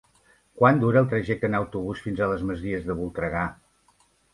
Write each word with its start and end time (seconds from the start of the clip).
Quant 0.61 0.81
dura 0.83 1.03
el 1.05 1.11
trajecte 1.11 1.49
en 1.51 1.59
autobús 1.59 2.03
fins 2.09 2.25
a 2.29 2.33
les 2.35 2.49
Masies 2.51 2.91
de 2.93 3.01
Voltregà? 3.05 3.49